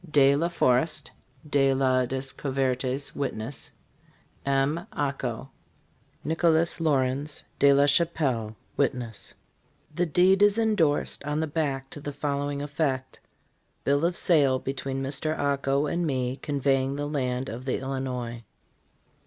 "Ds 0.09 0.35
LA 0.39 0.47
FOREST. 0.47 1.11
DE 1.47 1.75
LA 1.75 2.07
DESCOUVERTES, 2.07 3.15
Witness. 3.15 3.69
"M. 4.47 4.87
Aco. 4.97 5.51
NICOLAS 6.23 6.79
LAURENS, 6.81 7.43
DE 7.59 7.71
LA 7.71 7.85
CHAPELLE, 7.85 8.55
Witness." 8.75 9.35
The 9.93 10.07
deed 10.07 10.41
is 10.41 10.57
indorsed 10.57 11.23
on 11.23 11.39
the 11.39 11.45
back 11.45 11.91
to 11.91 12.01
the 12.01 12.11
following 12.13 12.63
effect:'' 12.63 13.19
Bill 13.83 14.03
of 14.03 14.17
sale 14.17 14.57
between 14.57 15.03
Mr. 15.03 15.37
Ako 15.37 15.85
and 15.85 16.07
me 16.07 16.37
conveying 16.41 16.95
the 16.95 17.05
land 17.07 17.47
of 17.47 17.65
the 17.65 17.77
Illinois." 17.77 18.43